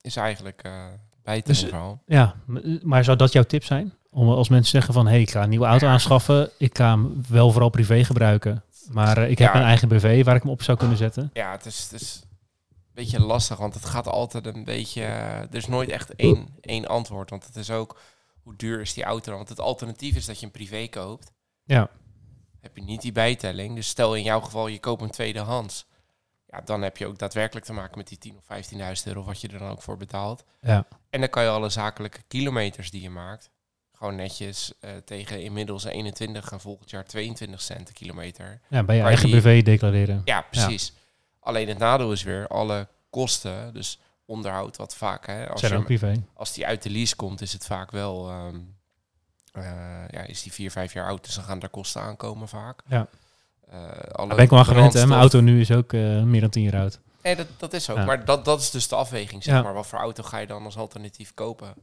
[0.00, 0.84] is eigenlijk eh
[1.22, 2.02] bij het Dus- verhaal.
[2.06, 2.34] Ja,
[2.82, 3.94] maar zou dat jouw tip zijn?
[4.10, 6.50] Om als mensen zeggen van, hé, hey, ik ga een nieuwe auto aanschaffen.
[6.58, 8.64] Ik ga hem wel vooral privé gebruiken.
[8.90, 9.60] Maar eh, ik heb Ja.
[9.60, 11.30] een eigen BV waar ik hem op zou kunnen zetten.
[11.32, 12.20] Ja, het is, het is
[12.72, 15.02] een beetje lastig, want het gaat altijd een beetje...
[15.02, 18.00] eh, er is nooit echt één, één antwoord, want het is ook...
[18.50, 19.36] Hoe duur is die auto dan?
[19.36, 21.32] Want het alternatief is dat je een privé koopt.
[21.64, 21.90] Ja,
[22.60, 23.74] Heb je niet die bijtelling.
[23.74, 25.86] Dus stel in jouw geval, je koopt hem tweedehands.
[26.46, 29.22] Ja, dan heb je ook daadwerkelijk te maken met die 10 of 15.000 euro...
[29.22, 30.44] wat je er dan ook voor betaalt.
[30.60, 33.50] ja, En dan kan je alle zakelijke kilometers die je maakt...
[33.92, 38.60] gewoon netjes eh, tegen inmiddels 21 en volgend jaar 22 cent de kilometer...
[38.68, 40.22] ja bij je eigen BV declareren.
[40.24, 40.92] Ja, precies.
[41.40, 43.98] Alleen het nadeel is weer alle kosten, dus
[44.30, 46.22] onderhoud wat vaak, hè, als, Zijn je, ook privé.
[46.34, 48.60] als die uit de lease komt, is het vaak wel, ehm,
[49.52, 49.62] eh,
[50.10, 52.82] ja, is die vier, vijf jaar oud, dus dan gaan daar kosten aankomen vaak.
[52.86, 53.06] Ja.
[53.68, 55.06] Eh, alle ben ik wel gewend, hè.
[55.06, 57.00] Mijn auto nu is ook eh, meer dan tien jaar oud.
[57.22, 57.96] Nee, dat, dat is ook.
[57.96, 58.04] Ja.
[58.04, 59.62] Maar dat, dat is dus de afweging, zeg Ja.
[59.62, 59.74] maar.
[59.74, 61.74] Wat voor auto ga je dan als alternatief kopen?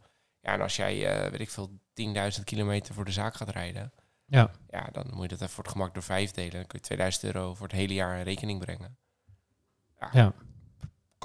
[0.41, 3.91] Ja, en als jij, weet ik veel, 10.000 kilometer voor de zaak gaat rijden,
[4.25, 6.51] Ja, ja, dan moet je dat even voor het gemak door vijf delen.
[6.51, 8.97] Dan kun je 2000 euro voor het hele jaar in rekening brengen.
[10.11, 10.33] ja,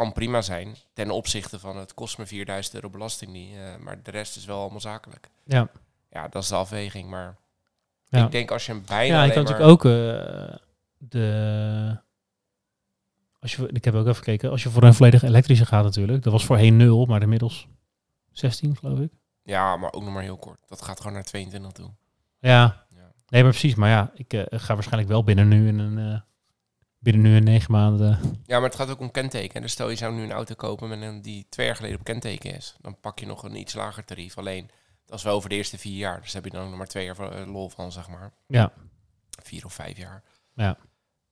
[0.02, 4.02] kan prima zijn ten opzichte van het kost me 4000 euro belasting niet, eh, maar
[4.02, 5.28] de rest is wel allemaal zakelijk.
[5.44, 5.68] ja.
[6.10, 7.36] Ja, dat is de afweging, maar
[8.08, 8.24] Ja.
[8.24, 10.54] ik denk als je hem bijna Ja, ik kan natuurlijk ook eh,
[10.98, 11.98] de...
[13.40, 14.50] Als je, ik heb ook even gekeken.
[14.50, 16.22] Als je voor een volledig elektrische gaat natuurlijk.
[16.22, 17.66] Dat was voorheen 0, maar inmiddels
[18.32, 19.12] 16 geloof ik.
[19.42, 20.58] Ja, maar ook nog maar heel kort.
[20.68, 21.90] Dat gaat gewoon naar 22 toe.
[22.38, 23.12] Ja, Ja.
[23.28, 23.74] nee, maar precies.
[23.74, 26.22] Maar ja, ik eh, ga waarschijnlijk wel binnen nu in een...
[27.02, 28.18] binnen nu in negen maanden...
[28.46, 29.62] Ja, maar het gaat ook om kenteken.
[29.62, 32.04] Dus stel je zou nu een auto kopen met een die twee jaar geleden op
[32.04, 32.76] kenteken is.
[32.80, 34.38] Dan pak je nog een iets lager tarief.
[34.38, 34.70] Alleen,
[35.06, 36.20] dat is wel over de eerste vier jaar.
[36.20, 38.32] Dus heb je dan nog maar twee jaar eh, lol van, zeg maar.
[38.46, 38.72] Ja,
[39.42, 40.22] Vier of vijf jaar.
[40.54, 40.76] Ja.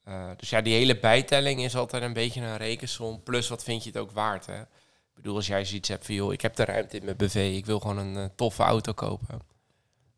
[0.05, 3.23] Eh, dus ja, die hele bijtelling is altijd een beetje een rekensom.
[3.23, 4.61] Plus, wat vind je het ook waard, hè?
[4.61, 7.53] Ik bedoel, als jij zoiets hebt van, joh, ik heb de ruimte in mijn BV.
[7.57, 9.41] Ik wil gewoon een eh, toffe auto kopen.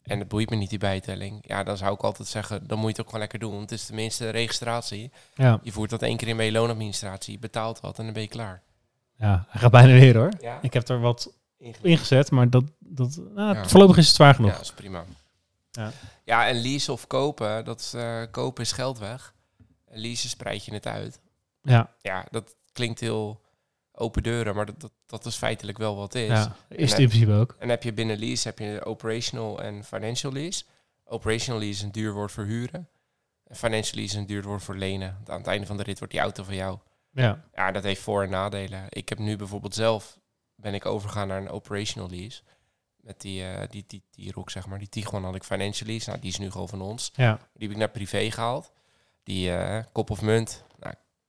[0.03, 1.39] En het boeit me niet, die bijtelling.
[1.47, 3.51] Ja, dan zou ik altijd zeggen, dan moet je het ook gewoon lekker doen.
[3.51, 5.11] Want het is tenminste registratie.
[5.35, 7.33] ja, Je voert dat één keer in bij je loonadministratie.
[7.33, 8.63] Je betaalt wat en dan ben je klaar.
[9.17, 9.45] ja.
[9.49, 10.31] Hij gaat bijna weer hoor.
[10.41, 11.33] Ja, Ik heb er wat
[11.83, 13.69] ingezet, maar dat, dat, nou, Ja.
[13.69, 14.53] voorlopig is het zwaar Ja, genoeg.
[14.53, 15.05] dat is prima.
[15.71, 15.93] Ja.
[16.25, 19.35] Ja, en lease of kopen, dat is, eh, kopen is geld weg.
[19.87, 21.21] En leasen spreid je het uit.
[21.63, 23.41] Ja, Ja, dat klinkt heel
[23.95, 26.29] open deuren, maar dat, dat, dat is feitelijk wel wat is.
[26.29, 26.57] ja.
[26.69, 27.57] is het En- in principe ook.
[27.59, 30.65] En heb je binnen lease heb je operational en financial lease.
[31.05, 32.89] Operational lease is een duur woord voor huren.
[33.47, 35.19] En financial lease is een duur woord voor lenen.
[35.27, 36.79] Aan het einde van de rit wordt die auto van jou.
[37.11, 38.85] Ja, Ja, dat heeft voor- en nadelen.
[38.89, 40.19] Ik heb nu bijvoorbeeld zelf,
[40.55, 42.43] ben ik overgegaan naar een operational lease.
[42.97, 44.79] Met die, eh die, die, die Rock, zeg maar.
[44.79, 46.09] Die Tiguan had ik financial lease.
[46.09, 47.11] Nou, die is nu gewoon van ons.
[47.15, 48.73] ja, Die heb ik naar privé gehaald.
[49.23, 50.65] Die eh, kop of munt.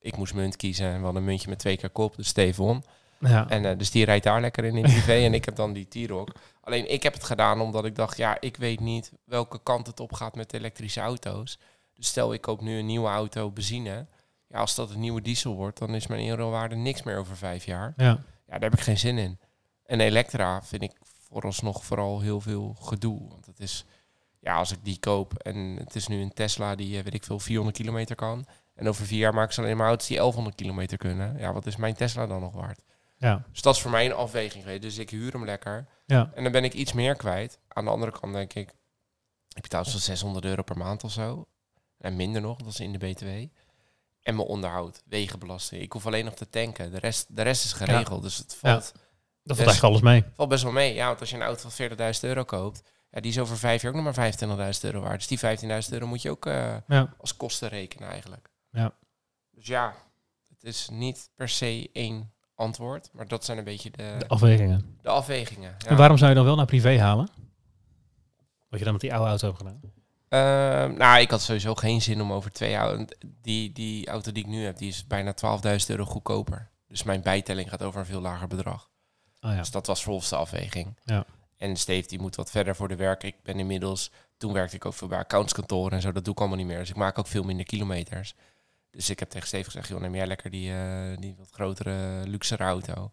[0.04, 0.86] Ik moest munt kiezen.
[0.86, 2.16] En we hadden een muntje met twee keer kop.
[2.16, 2.84] Dus Stefan.
[3.20, 3.50] ja.
[3.50, 5.14] En eh, dus die rijdt daar lekker in in privé.
[5.26, 6.32] en ik heb dan die T-Rock.
[6.62, 8.18] Alleen ik heb het gedaan omdat ik dacht...
[8.18, 11.60] Ja, ik weet niet welke kant het op gaat met elektrische auto's.
[11.94, 14.06] Dus stel ik koop nu een nieuwe auto benzine.
[14.48, 15.80] Ja, als dat een nieuwe diesel wordt...
[15.80, 17.94] dan is mijn eurowaarde niks meer over vijf jaar.
[17.98, 18.20] ja.
[18.48, 19.40] Ja, daar heb ik geen zin in.
[19.86, 20.92] En Elektra vind ik
[21.30, 23.30] vooralsnog vooral heel veel gedoe.
[23.30, 23.86] Want het is,
[24.40, 27.24] ja, als ik die koop en het is nu een Tesla die, eh, weet ik
[27.24, 28.46] veel, 400 kilometer kan.
[28.76, 31.38] En over vier jaar maken ze alleen maar auto's die 1100 kilometer kunnen.
[31.38, 32.84] Ja, wat is mijn Tesla dan nog waard?
[33.18, 33.46] ja.
[33.52, 34.82] Dus dat is voor mij een afweging geweest.
[34.82, 35.88] Dus ik huur hem lekker.
[36.06, 36.32] ja.
[36.34, 37.60] En dan ben ik iets meer kwijt.
[37.68, 38.70] Aan de andere kant denk ik,
[39.56, 41.48] ik betaal zo'n 600 euro per maand of zo.
[41.98, 43.26] En minder nog, dat is in de BTW.
[44.22, 45.82] En mijn onderhoud, wegenbelasting.
[45.82, 46.92] Ik hoef alleen nog te tanken.
[46.92, 48.24] De rest, de rest is geregeld.
[48.24, 48.70] Dus het Ja.
[48.72, 50.32] valt, Dat Dus- valt eigenlijk alles mee.
[50.36, 50.94] valt best wel mee.
[50.94, 52.82] Ja, want als je een auto van 40.000 euro koopt,
[53.12, 55.18] ja, die is over vijf jaar ook nog maar 25.000 euro waard.
[55.18, 58.50] Dus die 15.000 euro moet je ook eh, Ja, als kosten rekenen eigenlijk.
[58.74, 58.94] Ja.
[59.52, 59.96] Dus ja,
[60.50, 64.98] het is niet per se één antwoord, maar dat zijn een beetje de, de afwegingen.
[65.02, 65.76] de afwegingen.
[65.78, 65.88] Ja.
[65.88, 67.30] En waarom zou je dan wel naar privé halen?
[68.70, 69.82] Wat je dan met die oude auto hebt gedaan.
[70.30, 73.18] Ehm, nou, ik had sowieso geen zin om over twee auto's...
[73.42, 76.70] Die, die auto die ik nu heb, die is bijna 12.000 euro goedkoper.
[76.88, 78.90] Dus mijn bijtelling gaat over een veel lager bedrag.
[79.42, 79.58] Oh ja.
[79.58, 81.00] Dus dat was volgens de afweging.
[81.04, 81.26] Ja.
[81.58, 83.24] En Steve die moet wat verder voor de werk.
[83.24, 84.12] Ik ben inmiddels...
[84.38, 86.12] Toen werkte ik ook veel bij accountskantoren en zo.
[86.12, 86.80] Dat doe ik allemaal niet meer.
[86.80, 88.36] Dus ik maak ook veel minder kilometers.
[88.96, 89.88] Dus ik heb tegen Steve gezegd...
[89.88, 93.12] joh, neem jij lekker die, eh, die wat grotere, luxere auto.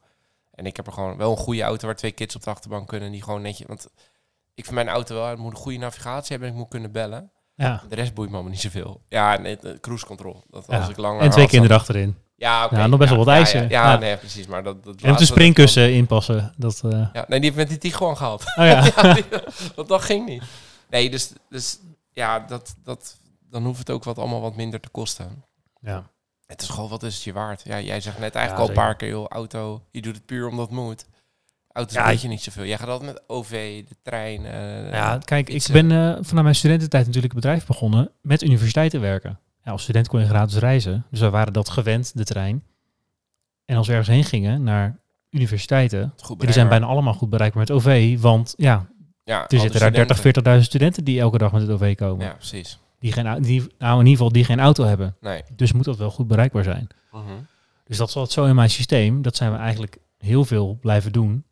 [0.55, 1.87] En ik heb er gewoon wel een goede auto...
[1.87, 3.11] waar twee kids op de achterbank kunnen.
[3.11, 3.67] Die gewoon netjes...
[3.67, 3.89] Want
[4.55, 5.27] ik vind mijn auto wel...
[5.27, 6.49] Het moet een goede navigatie hebben.
[6.49, 7.31] en Ik moet kunnen bellen.
[7.55, 7.83] ja.
[7.89, 9.03] De rest boeit me allemaal niet zoveel.
[9.09, 10.45] Ja, nee, de cruise control.
[10.51, 10.79] Dat Ja.
[10.79, 12.17] als ik langer En twee had, kinderen achterin.
[12.37, 12.69] Ja.
[12.71, 13.69] Ja, nog best wel wat eisen.
[13.69, 14.47] Ja, nee, precies.
[14.47, 16.55] Maar dat, dat En de dat- springkussen inpassen.
[16.57, 18.43] Dat, eh, Ja, nee, die heeft met die Tiguan gehad.
[18.57, 18.65] oh
[18.95, 19.15] ja.
[19.15, 19.25] die-
[19.77, 20.43] want dat ging niet.
[20.91, 21.79] Nee, dus, dus
[22.13, 23.19] ja, dat, dat,
[23.51, 25.45] dan hoeft het ook wat allemaal wat minder te kosten.
[25.81, 26.11] Ja.
[26.47, 27.63] Het is gewoon, wat is het je waard?
[27.65, 30.27] Ja, jij zegt net eigenlijk Ja, al een paar keer, joh, auto, je doet het
[30.27, 31.07] puur omdat het moet.
[31.73, 32.65] Auto's Ja, weet je niet zoveel.
[32.65, 34.45] Jij gaat altijd met OV, de trein.
[34.47, 39.01] eh, Ja, kijk, ik ben eh, vanuit mijn studententijd natuurlijk een bedrijf begonnen met universiteiten
[39.01, 39.39] werken.
[39.65, 42.65] Ja, als student kon je gratis reizen, dus wij waren dat gewend, de trein.
[43.65, 44.99] En als we ergens heen gingen, naar
[45.31, 48.87] universiteiten, die zijn bijna allemaal goed bereikbaar met OV, want ja,
[49.25, 50.19] Ja, er zitten daar 30,
[50.59, 52.27] 40.000 studenten die elke dag met het OV komen.
[52.27, 52.79] Ja, precies.
[53.01, 55.17] Die geen, die, nou, in ieder geval die geen auto hebben.
[55.21, 55.43] Nee.
[55.57, 56.89] Dus moet dat wel goed bereikbaar zijn.
[57.13, 57.23] Mhm.
[57.85, 59.23] Dus dat zat zo in mijn systeem.
[59.23, 61.45] Dat zijn we eigenlijk heel veel blijven doen.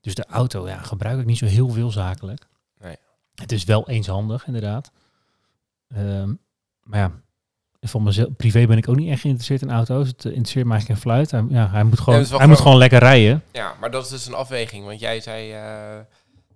[0.00, 2.46] Dus de auto ja, gebruik ik niet zo heel veel zakelijk.
[2.78, 2.96] Nee.
[3.34, 4.90] Het is wel eenshandig, inderdaad.
[5.88, 6.34] Ehm,
[6.82, 7.12] maar ja,
[7.80, 10.08] van mezelf, privé ben ik ook niet echt geïnteresseerd in auto's.
[10.08, 11.30] Het interesseert me eigenlijk geen fluit.
[11.30, 13.42] Hij, ja, hij moet gewoon, hij moet gewoon- gewoon lekker rijden.
[13.52, 14.84] Ja, maar dat is dus een afweging.
[14.84, 15.58] Want jij zei eh,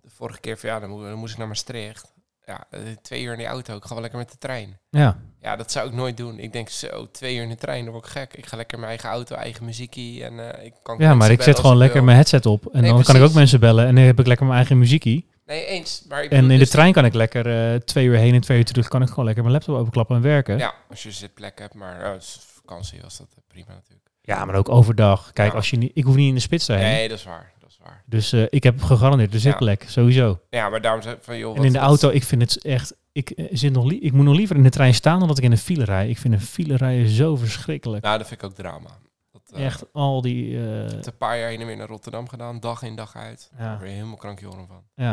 [0.03, 2.13] de vorige keer van ja, dan, moet, dan moest ik naar Maastricht.
[2.51, 3.77] Ja, eh, twee uur in die auto.
[3.77, 4.79] Ik ga wel lekker met de trein.
[4.91, 6.39] Ja, Ja, dat zou ik nooit doen.
[6.39, 8.35] Ik denk zo, twee uur in de trein, dan word ik gek.
[8.35, 10.25] Ik ga lekker mijn eigen auto, eigen muziekie.
[10.25, 12.05] En eh, ik kan ja maar ik zet gewoon ik lekker wil.
[12.05, 12.67] mijn headset op.
[12.75, 13.87] En Nee, dan kan ik ook mensen bellen.
[13.87, 15.29] En dan heb ik lekker mijn eigen muziekie.
[15.47, 16.05] Nee, eens.
[16.09, 18.41] Maar ik En in de dus- trein kan ik lekker eh, twee uur heen en
[18.41, 18.89] twee uur terug.
[18.89, 20.59] Kan ik gewoon lekker mijn laptop openklappen en werken.
[20.59, 21.75] Ja, als je zitplek hebt.
[21.75, 24.09] Maar is vakantie was dat prima natuurlijk.
[24.23, 25.33] Ja, maar ook overdag.
[25.33, 25.57] Kijk, Ja.
[25.57, 26.85] als je niet, ik hoef niet in de spits te zijn.
[26.93, 27.53] Nee, dat is waar.
[27.83, 28.03] Waar.
[28.07, 30.41] Dus eh, ik heb gegarandeerd de zitplek, sowieso.
[30.51, 32.95] Ja, maar daarom zeg ik van, joh, en in de auto, ik vind het echt...
[33.13, 35.45] Ik, eh, zit nog ik moet nog liever in de trein staan dan dat ik
[35.45, 36.09] in een file rij.
[36.09, 38.05] Ik vind een file rijden zo verschrikkelijk.
[38.05, 38.91] Nou, dat vind ik ook drama.
[39.33, 40.51] Dat, eh, echt al die...
[40.85, 42.61] Ik heb een paar jaar heen en weer naar Rotterdam gedaan.
[42.61, 43.51] Dag in, dag uit.
[43.59, 43.65] Ja.
[43.65, 44.83] Daar word je helemaal krankjoren van.
[44.95, 45.05] ja,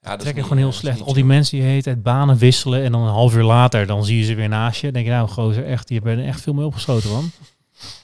[0.00, 1.02] Ja, dat trek ik gewoon heel slecht.
[1.02, 4.04] Al die mensen die heet het banen wisselen en dan een half uur later, dan
[4.04, 4.82] zie je ze weer naast je.
[4.82, 7.30] Dan denk je, nou gozer, echt, je bent er echt veel mee opgeschoten man.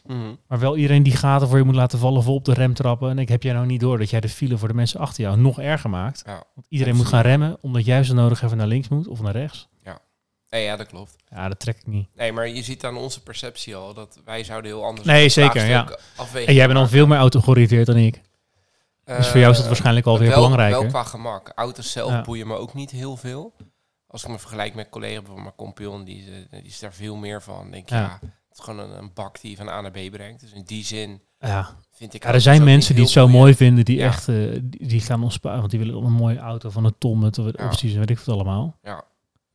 [0.06, 0.34] Mhm.
[0.48, 3.10] Maar wel iedereen die gaten voor je moet laten vallen, vol op de rem trappen.
[3.10, 5.22] En ik heb jij nou niet door dat jij de file voor de mensen achter
[5.22, 6.22] jou nog erger maakt.
[6.26, 6.42] Ja.
[6.54, 9.32] Want iedereen moet gaan remmen, omdat jij zo nodig even naar links moet of naar
[9.32, 9.68] rechts.
[10.50, 11.16] Nee, ja, dat klopt.
[11.30, 12.08] Ja, dat trek ik niet.
[12.14, 15.06] Nee, maar je ziet aan onze perceptie al dat wij zouden heel anders...
[15.06, 16.88] Nee, zeker, En jij bent al maken.
[16.88, 18.20] veel meer auto georiënteerd dan ik.
[19.04, 20.80] Dus voor jou is dat Eh, waarschijnlijk alweer wel, belangrijker.
[20.80, 21.52] Wel qua gemak.
[21.54, 22.22] Auto's zelf Ja.
[22.22, 23.54] boeien me ook niet heel veel.
[24.06, 26.92] Als ik me vergelijk met collega, bijvoorbeeld mijn compagnon, die, is, eh, die is daar
[26.92, 27.70] veel meer van.
[27.70, 28.00] Denk ik, Ja.
[28.00, 28.20] ja.
[28.56, 30.40] Het is gewoon een, een bak die je van A naar B brengt.
[30.40, 31.76] Dus in die zin Ja.
[31.90, 32.22] vind ik...
[32.22, 34.06] ja, er zijn mensen die het zo mooi vinden, die Ja.
[34.06, 35.58] echt, eh, die, die gaan ontsparen.
[35.58, 38.34] Want die willen een mooie auto van een ton met opties en weet ik wat
[38.34, 38.78] allemaal.
[38.82, 39.04] Ja,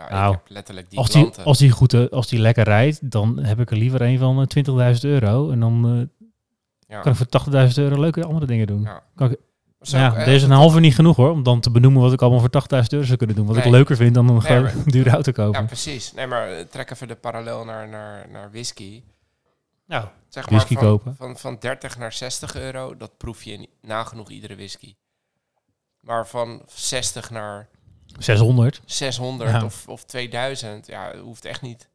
[0.10, 3.12] Nou, ik heb letterlijk die Als die, als, die goed, eh, als die lekker rijdt,
[3.12, 5.50] dan heb ik er liever een van eh, 20.000 euro.
[5.52, 6.28] En dan eh,
[6.88, 7.02] ja.
[7.02, 8.82] kan ik voor 80.000 euro leuke andere dingen doen.
[8.82, 9.04] Ja.
[9.16, 9.40] Kan ik,
[9.82, 12.22] ja, echt deze is een halve niet genoeg hoor, om dan te benoemen wat ik
[12.22, 13.46] allemaal voor 80.000 euro zou kunnen doen.
[13.46, 15.62] Wat ik leuker vind dan een Nee, maar- dure auto kopen.
[15.62, 16.14] Ja, precies.
[16.14, 19.04] Nee, maar eh, trek even de parallel naar, naar, naar whisky.
[19.86, 21.16] Nou, Zeg Whisky maar van, kopen.
[21.16, 24.96] Van, van 30 naar 60 euro, dat proef je in- nagenoeg iedere whisky.
[26.00, 27.68] Maar van 60 naar
[28.20, 28.82] 600.
[28.86, 29.64] 600 Ja.
[29.66, 31.90] of, of 2000, ja, hoeft echt niet.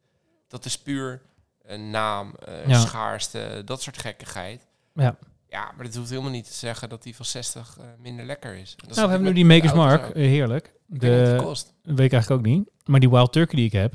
[0.48, 1.22] Dat is puur
[1.62, 2.78] een naam, eh, Ja.
[2.80, 4.66] schaarste, dat soort gekkigheid.
[4.94, 5.16] Ja.
[5.48, 8.54] Ja, maar dat hoeft helemaal niet te zeggen dat die van 60 eh, minder lekker
[8.54, 8.74] is.
[8.76, 10.74] Dat is Nou, we hebben nu die Makers Mark, eh, heerlijk.
[10.86, 11.64] De, kost.
[11.82, 12.70] dat weet ik eigenlijk ook niet.
[12.84, 13.94] Maar die Wild Turkey die ik heb,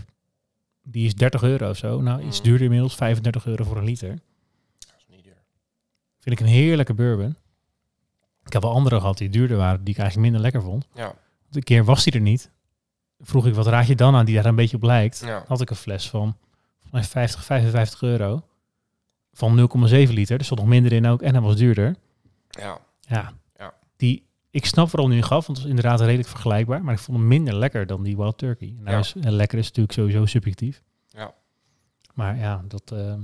[0.83, 2.01] die is 30 euro of zo.
[2.01, 2.43] Nou, iets Mm.
[2.43, 4.09] duurder inmiddels, 35 euro voor een liter.
[4.09, 5.37] Dat is niet duur.
[6.19, 7.35] Vind ik een heerlijke bourbon.
[8.45, 10.87] Ik heb wel andere gehad die duurder waren, die ik eigenlijk minder lekker vond.
[10.93, 11.13] Ja,
[11.51, 12.51] Een keer was die er niet.
[13.19, 15.19] Vroeg ik, wat raad je dan aan die daar een beetje op lijkt?
[15.25, 16.37] ja, Had ik een fles van
[16.73, 18.43] volgens mij 50, 55 euro.
[19.41, 20.37] Van 0,7 liter.
[20.37, 21.21] Er stond nog minder in ook.
[21.21, 21.95] En hij was duurder.
[22.49, 22.77] ja.
[22.99, 23.31] Ja.
[23.57, 23.73] Ja.
[23.97, 26.83] Die, ik snap waarom nu gaf, want het was inderdaad redelijk vergelijkbaar.
[26.83, 28.73] Maar ik vond hem minder lekker dan die Wild Turkey.
[28.79, 28.99] Nou Ja.
[28.99, 30.81] is, en lekker is natuurlijk sowieso subjectief.
[31.07, 31.33] Ja.
[32.13, 32.91] Maar ja, dat...
[32.91, 33.19] ehm,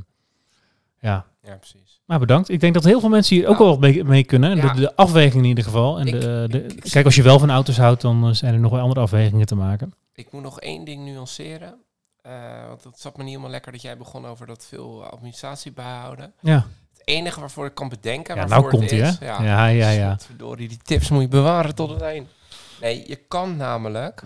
[0.99, 1.25] ja.
[1.43, 2.01] ja, precies.
[2.05, 2.49] Maar bedankt.
[2.49, 4.55] Ik denk dat heel veel mensen hier ook wel wat mee, mee kunnen.
[4.55, 4.73] Ja.
[4.73, 5.99] De, de afweging in ieder geval.
[5.99, 8.53] En Ik- de, de, ik- ik- kijk, als je wel van auto's houdt, dan zijn
[8.53, 9.93] er nog wel andere afwegingen te maken.
[10.13, 11.75] Ik moet nog één ding nuanceren.
[12.27, 15.71] Eh, want het zat me niet helemaal lekker dat jij begon over dat veel administratie
[15.71, 16.33] bijhouden.
[16.39, 18.35] Ja, Het enige waarvoor ik kan bedenken...
[18.35, 19.25] ja waarvoor nou komt hij, hè?
[19.25, 20.17] Ja, ja, ja.
[20.19, 22.29] Verdorie, die tips moet je bewaren tot het eind.
[22.81, 24.23] Nee, je kan namelijk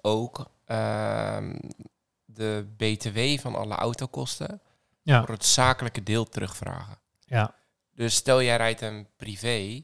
[0.00, 1.54] ook ehm,
[2.24, 4.60] de BTW van alle autokosten
[5.02, 5.24] Ja.
[5.24, 6.98] voor het zakelijke deel terugvragen.
[7.24, 7.54] Ja.
[7.94, 9.82] Dus stel jij rijdt een privé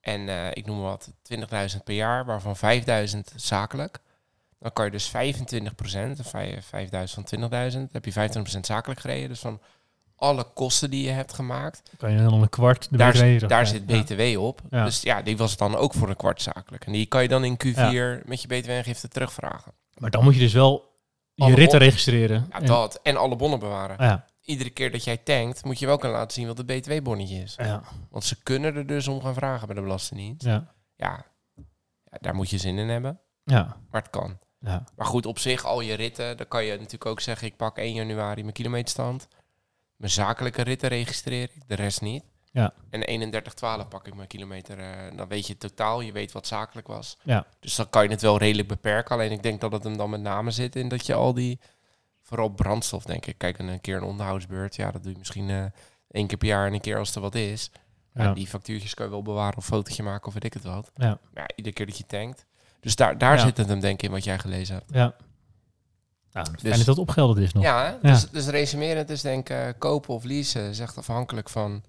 [0.00, 1.10] en eh, ik noem maar wat
[1.76, 4.00] 20.000 per jaar, waarvan 5.000 zakelijk.
[4.62, 9.00] Dan kan je dus 25%, of vijf- 5.000 van 20.000, dan heb je 25% zakelijk
[9.00, 9.28] gereden.
[9.28, 9.60] Dus van
[10.16, 13.66] alle kosten die je hebt gemaakt, Kan je dan een kwart de daar, eraf daar
[13.66, 14.02] zit Ja.
[14.02, 14.60] BTW op.
[14.70, 14.84] Ja.
[14.84, 16.84] Dus ja, die was dan ook voor een kwart zakelijk.
[16.86, 19.72] En die kan je dan in Q4 met je BTW-aangifte terugvragen.
[19.98, 20.90] Maar dan moet je dus wel
[21.34, 22.46] je ritten registreren.
[22.50, 23.00] Ja, En- dat.
[23.02, 23.96] En alle bonnen bewaren.
[23.98, 24.24] Ja.
[24.44, 27.54] Iedere keer dat jij tankt, moet je wel kunnen laten zien wat het BTW-bonnetje is.
[27.58, 27.82] Ja.
[28.10, 30.44] Want ze kunnen er dus om gaan vragen bij de Belastingdienst.
[30.44, 30.74] Ja.
[30.96, 31.24] Ja,
[32.04, 33.20] ja daar moet je zin in hebben.
[33.44, 33.76] Ja.
[33.90, 34.38] Maar het kan.
[34.64, 34.84] Ja.
[34.96, 37.46] Maar goed, op zich, al je ritten, dan kan je natuurlijk ook zeggen...
[37.46, 39.28] ik pak 1 januari mijn kilometerstand.
[39.96, 42.24] Mijn zakelijke ritten registreer ik, de rest niet.
[42.52, 42.72] Ja.
[42.90, 43.32] En
[43.84, 44.78] 31-12 pak ik mijn kilometer.
[44.78, 47.16] eh, dan weet je totaal, je weet wat zakelijk was.
[47.22, 47.46] Ja.
[47.60, 49.14] Dus dan kan je het wel redelijk beperken.
[49.14, 51.60] Alleen ik denk dat het hem dan met name zit in dat je al die...
[52.20, 53.38] Vooral brandstof, denk ik.
[53.38, 54.76] Kijk, en een keer een onderhoudsbeurt.
[54.76, 55.64] Ja, dat doe je misschien eh
[56.10, 57.70] één keer per jaar en een keer als er wat is.
[58.14, 58.32] Ja, Ja.
[58.32, 60.90] Die factuurtjes kan je wel bewaren of fotootje maken of weet ik het wat.
[60.94, 61.06] Ja.
[61.32, 62.46] Maar ja, iedere keer dat je tankt.
[62.82, 63.42] Dus daar, daar Ja.
[63.44, 64.90] zit het hem denk ik in wat jij gelezen hebt.
[64.94, 65.14] Ja.
[66.32, 67.62] Nou, Dus- dat dat opgelderd is nog.
[67.62, 67.98] Ja?
[68.02, 71.82] Dus, dus resumerend is denk ik eh, kopen of leasen is echt afhankelijk van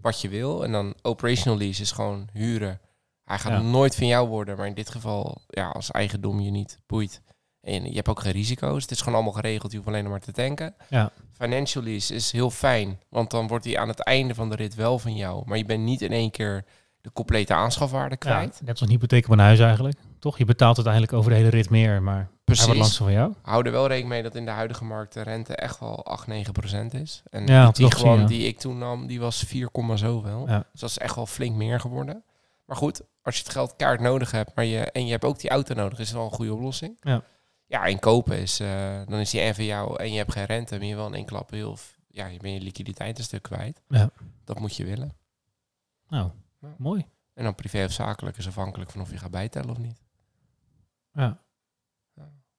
[0.00, 0.64] wat je wil.
[0.64, 2.80] En dan operational lease is gewoon huren.
[3.24, 3.60] Hij gaat Ja.
[3.60, 7.20] nooit van jou worden, maar in dit geval, ja, als eigendom je niet boeit.
[7.60, 8.82] En je hebt ook geen risico's.
[8.82, 9.70] Het is gewoon allemaal geregeld.
[9.70, 10.74] Je hoeft alleen nog maar te tanken.
[10.88, 11.10] Ja.
[11.32, 14.74] Financial lease is heel fijn, want dan wordt hij aan het einde van de rit
[14.74, 15.42] wel van jou.
[15.46, 16.64] Maar je bent niet in één keer
[17.00, 18.60] de complete aanschafwaarde Ja, kwijt.
[18.60, 19.98] net als een hypotheek op een huis eigenlijk.
[20.20, 20.38] Toch?
[20.38, 22.66] Je betaalt uiteindelijk over de hele rit meer, maar hij wordt Precies.
[22.66, 23.34] langzaam van jou.
[23.42, 26.26] Hou er wel rekening mee dat in de huidige markt de rente echt wel 8,
[26.26, 27.22] 9 procent is.
[27.30, 28.26] En Ja, die gewoon ja.
[28.26, 30.48] die ik toen nam, die was 4, komma zoveel.
[30.48, 30.66] Ja.
[30.72, 32.24] Dus dat is echt wel flink meer geworden.
[32.64, 35.38] Maar goed, als je het geld kaart nodig hebt maar je, en je hebt ook
[35.38, 36.96] die auto nodig, is het wel een goede oplossing.
[37.00, 37.22] Ja.
[37.66, 40.44] Ja, en kopen is, eh, dan is die en van jou en je hebt geen
[40.44, 41.78] rente, ben je wel in één klap heel,
[42.08, 43.80] ja, je ben je liquiditeit een stuk kwijt.
[43.88, 44.10] Ja.
[44.44, 45.12] Dat moet je willen.
[46.08, 46.30] Nou,
[46.60, 46.74] Ja.
[46.78, 47.06] mooi.
[47.34, 50.00] En dan privé of zakelijk is afhankelijk van of je gaat bijtellen of niet.
[51.12, 51.38] Ja.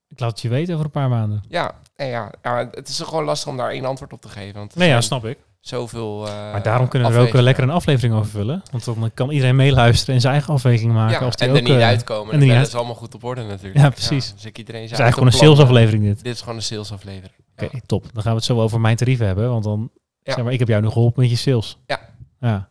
[0.07, 1.43] Ik laat het je weten over een paar maanden.
[1.49, 4.53] Ja, en ja, ja, het is gewoon lastig om daar één antwoord op te geven.
[4.59, 5.37] Want Nee, ja, zijn snap ik.
[5.59, 6.27] zoveel.
[6.27, 8.61] eh, Maar daarom kunnen we er ook lekker een aflevering over vullen.
[8.71, 11.19] Want dan kan iedereen meeluisteren en zijn eigen afweging maken.
[11.19, 12.33] Ja, als die en ook, er niet eh, uitkomen.
[12.33, 13.75] en niet dat uit- is allemaal goed op orde natuurlijk.
[13.77, 14.33] Ja, precies.
[14.33, 16.23] dus ik iedereen Het is eigenlijk gewoon een salesaflevering dit.
[16.23, 17.33] Dit is gewoon een salesaflevering.
[17.57, 18.03] Oké, top.
[18.13, 19.49] Dan gaan we het zo over mijn tarieven hebben.
[19.49, 19.91] Want dan,
[20.23, 21.77] zeg maar, ik heb jou nu geholpen met je sales.
[21.85, 21.99] Ja.
[22.39, 22.69] Ja,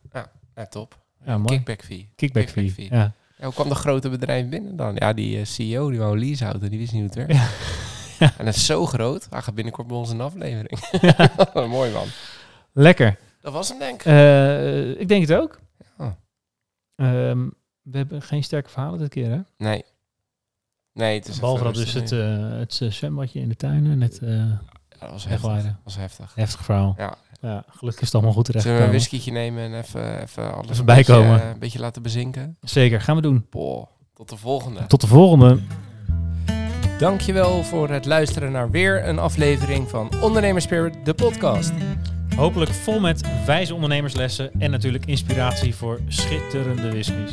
[0.54, 0.98] Ja, top.
[1.24, 1.56] Ja, mooi.
[1.56, 2.08] Kickback fee.
[2.16, 2.64] kickback fee.
[2.64, 2.98] Kickback fee.
[2.98, 3.12] Ja.
[3.40, 4.94] Ja, hoe kwam de grote bedrijf binnen dan?
[4.94, 7.52] Ja, die eh, CEO die wou een leaseauto, die wist niet hoe het werkt.
[8.18, 8.32] Ja.
[8.38, 9.26] En dat is zo groot.
[9.30, 10.80] Hij gaat binnenkort bij ons een aflevering.
[11.68, 12.06] Mooi man.
[12.72, 13.18] Lekker.
[13.40, 14.06] Dat was hem denk ik.
[14.06, 15.60] Eh, ik denk het ook.
[15.98, 16.16] Ja.
[16.96, 17.48] Ehm,
[17.82, 19.40] we hebben geen sterke verhalen dit keer, hè?
[19.56, 19.84] Nee.
[20.92, 23.98] Nee, het is Behalve dat dus het, eh, het zwembadje in de tuin.
[23.98, 24.60] Net eh Ja,
[24.98, 25.74] dat was heftig.
[25.84, 26.34] was heftig.
[26.34, 26.94] heftig verhaal.
[26.98, 27.16] Ja.
[27.40, 30.66] Ja, gelukkig is het allemaal goed Zullen we een whiskietje nemen en even, even alles
[30.66, 31.30] Even een bijkomen.
[31.30, 32.56] beetje, eh, een beetje laten bezinken?
[32.60, 33.46] Zeker, gaan we doen.
[33.50, 34.86] Boah, tot de volgende.
[34.86, 35.58] Tot de volgende.
[36.98, 41.72] Dankjewel voor het luisteren naar weer een aflevering van Ondernemers Spirit, de podcast.
[42.36, 47.32] Hopelijk vol met wijze ondernemerslessen en natuurlijk inspiratie voor schitterende whiskies.